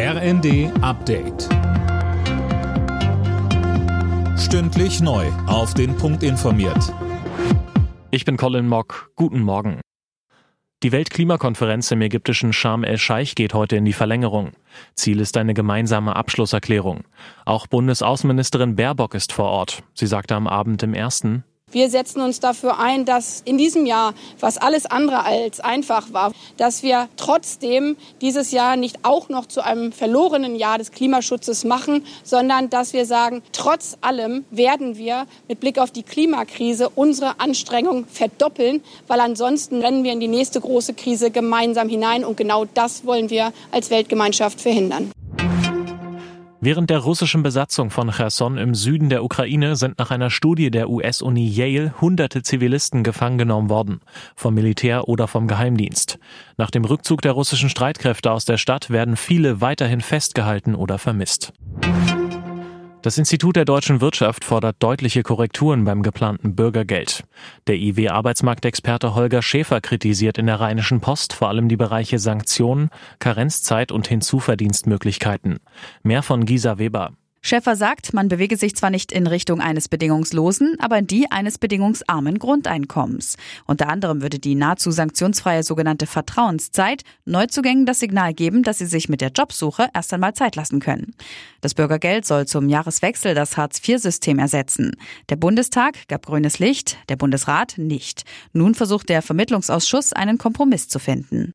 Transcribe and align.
RND 0.00 0.70
Update. 0.80 1.48
Stündlich 4.38 5.00
neu. 5.00 5.26
Auf 5.48 5.74
den 5.74 5.96
Punkt 5.96 6.22
informiert. 6.22 6.94
Ich 8.12 8.24
bin 8.24 8.36
Colin 8.36 8.68
Mock. 8.68 9.10
Guten 9.16 9.40
Morgen. 9.40 9.80
Die 10.84 10.92
Weltklimakonferenz 10.92 11.90
im 11.90 12.00
ägyptischen 12.00 12.52
Sharm 12.52 12.84
el-Scheich 12.84 13.34
geht 13.34 13.54
heute 13.54 13.74
in 13.74 13.84
die 13.84 13.92
Verlängerung. 13.92 14.52
Ziel 14.94 15.18
ist 15.18 15.36
eine 15.36 15.52
gemeinsame 15.52 16.14
Abschlusserklärung. 16.14 17.02
Auch 17.44 17.66
Bundesaußenministerin 17.66 18.76
Baerbock 18.76 19.14
ist 19.14 19.32
vor 19.32 19.46
Ort. 19.46 19.82
Sie 19.94 20.06
sagte 20.06 20.36
am 20.36 20.46
Abend 20.46 20.84
im 20.84 20.94
ersten, 20.94 21.42
wir 21.70 21.90
setzen 21.90 22.20
uns 22.20 22.40
dafür 22.40 22.78
ein, 22.78 23.04
dass 23.04 23.42
in 23.44 23.58
diesem 23.58 23.86
Jahr, 23.86 24.14
was 24.40 24.56
alles 24.58 24.86
andere 24.86 25.24
als 25.24 25.60
einfach 25.60 26.12
war, 26.12 26.32
dass 26.56 26.82
wir 26.82 27.08
trotzdem 27.16 27.96
dieses 28.20 28.52
Jahr 28.52 28.76
nicht 28.76 29.04
auch 29.04 29.28
noch 29.28 29.46
zu 29.46 29.62
einem 29.62 29.92
verlorenen 29.92 30.56
Jahr 30.56 30.78
des 30.78 30.92
Klimaschutzes 30.92 31.64
machen, 31.64 32.06
sondern 32.24 32.70
dass 32.70 32.92
wir 32.92 33.04
sagen, 33.04 33.42
trotz 33.52 33.98
allem 34.00 34.44
werden 34.50 34.96
wir 34.96 35.26
mit 35.46 35.60
Blick 35.60 35.78
auf 35.78 35.90
die 35.90 36.02
Klimakrise 36.02 36.88
unsere 36.88 37.40
Anstrengungen 37.40 38.06
verdoppeln, 38.06 38.82
weil 39.06 39.20
ansonsten 39.20 39.80
rennen 39.80 40.04
wir 40.04 40.12
in 40.12 40.20
die 40.20 40.28
nächste 40.28 40.60
große 40.60 40.94
Krise 40.94 41.30
gemeinsam 41.30 41.88
hinein 41.88 42.24
und 42.24 42.36
genau 42.36 42.64
das 42.64 43.04
wollen 43.04 43.30
wir 43.30 43.52
als 43.70 43.90
Weltgemeinschaft 43.90 44.60
verhindern. 44.60 45.10
Während 46.60 46.90
der 46.90 46.98
russischen 46.98 47.44
Besatzung 47.44 47.90
von 47.90 48.10
Cherson 48.10 48.58
im 48.58 48.74
Süden 48.74 49.10
der 49.10 49.22
Ukraine 49.22 49.76
sind 49.76 49.96
nach 49.98 50.10
einer 50.10 50.28
Studie 50.28 50.72
der 50.72 50.90
US-Uni 50.90 51.46
Yale 51.46 51.94
hunderte 52.00 52.42
Zivilisten 52.42 53.04
gefangen 53.04 53.38
genommen 53.38 53.70
worden, 53.70 54.00
vom 54.34 54.54
Militär 54.54 55.06
oder 55.06 55.28
vom 55.28 55.46
Geheimdienst. 55.46 56.18
Nach 56.56 56.72
dem 56.72 56.84
Rückzug 56.84 57.22
der 57.22 57.32
russischen 57.32 57.68
Streitkräfte 57.68 58.32
aus 58.32 58.44
der 58.44 58.56
Stadt 58.56 58.90
werden 58.90 59.16
viele 59.16 59.60
weiterhin 59.60 60.00
festgehalten 60.00 60.74
oder 60.74 60.98
vermisst. 60.98 61.52
Das 63.08 63.16
Institut 63.16 63.56
der 63.56 63.64
deutschen 63.64 64.02
Wirtschaft 64.02 64.44
fordert 64.44 64.76
deutliche 64.80 65.22
Korrekturen 65.22 65.84
beim 65.84 66.02
geplanten 66.02 66.54
Bürgergeld. 66.54 67.24
Der 67.66 67.76
IW-Arbeitsmarktexperte 67.76 69.14
Holger 69.14 69.40
Schäfer 69.40 69.80
kritisiert 69.80 70.36
in 70.36 70.44
der 70.44 70.60
Rheinischen 70.60 71.00
Post 71.00 71.32
vor 71.32 71.48
allem 71.48 71.70
die 71.70 71.78
Bereiche 71.78 72.18
Sanktionen, 72.18 72.90
Karenzzeit 73.18 73.92
und 73.92 74.08
Hinzuverdienstmöglichkeiten. 74.08 75.58
Mehr 76.02 76.22
von 76.22 76.44
Gisa 76.44 76.76
Weber. 76.76 77.12
Schäffer 77.48 77.76
sagt, 77.76 78.12
man 78.12 78.28
bewege 78.28 78.58
sich 78.58 78.76
zwar 78.76 78.90
nicht 78.90 79.10
in 79.10 79.26
Richtung 79.26 79.62
eines 79.62 79.88
bedingungslosen, 79.88 80.76
aber 80.80 80.98
in 80.98 81.06
die 81.06 81.30
eines 81.30 81.56
bedingungsarmen 81.56 82.38
Grundeinkommens. 82.38 83.38
Unter 83.66 83.88
anderem 83.88 84.20
würde 84.20 84.38
die 84.38 84.54
nahezu 84.54 84.90
sanktionsfreie 84.90 85.62
sogenannte 85.62 86.06
Vertrauenszeit 86.06 87.04
Neuzugängen 87.24 87.86
das 87.86 88.00
Signal 88.00 88.34
geben, 88.34 88.64
dass 88.64 88.76
sie 88.76 88.86
sich 88.86 89.08
mit 89.08 89.22
der 89.22 89.30
Jobsuche 89.30 89.88
erst 89.94 90.12
einmal 90.12 90.34
Zeit 90.34 90.56
lassen 90.56 90.78
können. 90.78 91.14
Das 91.62 91.72
Bürgergeld 91.72 92.26
soll 92.26 92.46
zum 92.46 92.68
Jahreswechsel 92.68 93.34
das 93.34 93.56
Hartz-IV-System 93.56 94.38
ersetzen. 94.38 94.92
Der 95.30 95.36
Bundestag 95.36 96.06
gab 96.08 96.26
grünes 96.26 96.58
Licht, 96.58 96.98
der 97.08 97.16
Bundesrat 97.16 97.78
nicht. 97.78 98.24
Nun 98.52 98.74
versucht 98.74 99.08
der 99.08 99.22
Vermittlungsausschuss 99.22 100.12
einen 100.12 100.36
Kompromiss 100.36 100.88
zu 100.88 100.98
finden. 100.98 101.54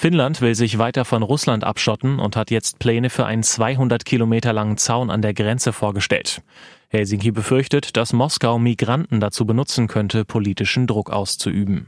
Finnland 0.00 0.40
will 0.40 0.54
sich 0.54 0.78
weiter 0.78 1.04
von 1.04 1.22
Russland 1.22 1.62
abschotten 1.62 2.20
und 2.20 2.34
hat 2.34 2.50
jetzt 2.50 2.78
Pläne 2.78 3.10
für 3.10 3.26
einen 3.26 3.42
200 3.42 4.06
Kilometer 4.06 4.54
langen 4.54 4.78
Zaun 4.78 5.10
an 5.10 5.20
der 5.20 5.34
Grenze 5.34 5.74
vorgestellt. 5.74 6.40
Helsinki 6.88 7.32
befürchtet, 7.32 7.98
dass 7.98 8.14
Moskau 8.14 8.58
Migranten 8.58 9.20
dazu 9.20 9.44
benutzen 9.44 9.88
könnte, 9.88 10.24
politischen 10.24 10.86
Druck 10.86 11.10
auszuüben. 11.10 11.84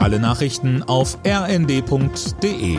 Alle 0.00 0.20
Nachrichten 0.20 0.82
auf 0.84 1.18
rnd.de 1.26 2.78